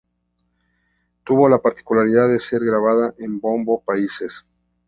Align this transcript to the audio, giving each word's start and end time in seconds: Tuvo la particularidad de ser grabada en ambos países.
Tuvo 1.23 1.47
la 1.47 1.59
particularidad 1.61 2.27
de 2.27 2.39
ser 2.39 2.65
grabada 2.65 3.13
en 3.19 3.33
ambos 3.43 3.83
países. 3.83 4.43